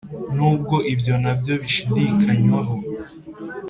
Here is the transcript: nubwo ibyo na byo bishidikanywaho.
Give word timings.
nubwo 0.35 0.75
ibyo 0.93 1.15
na 1.23 1.33
byo 1.39 1.53
bishidikanywaho. 1.61 2.75